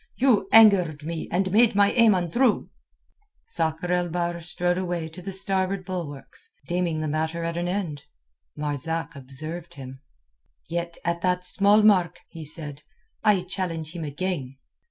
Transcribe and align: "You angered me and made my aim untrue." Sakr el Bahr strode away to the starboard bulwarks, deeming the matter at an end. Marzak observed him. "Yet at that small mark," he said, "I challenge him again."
"You 0.15 0.49
angered 0.51 1.03
me 1.03 1.29
and 1.31 1.51
made 1.51 1.75
my 1.75 1.91
aim 1.91 2.15
untrue." 2.15 2.71
Sakr 3.45 3.91
el 3.93 4.09
Bahr 4.09 4.41
strode 4.41 4.79
away 4.79 5.07
to 5.09 5.21
the 5.21 5.31
starboard 5.31 5.85
bulwarks, 5.85 6.49
deeming 6.67 7.01
the 7.01 7.07
matter 7.07 7.43
at 7.43 7.55
an 7.55 7.67
end. 7.67 8.05
Marzak 8.57 9.15
observed 9.15 9.75
him. 9.75 10.01
"Yet 10.67 10.97
at 11.05 11.21
that 11.21 11.45
small 11.45 11.83
mark," 11.83 12.17
he 12.29 12.43
said, 12.43 12.81
"I 13.23 13.43
challenge 13.43 13.91
him 13.95 14.03
again." 14.03 14.57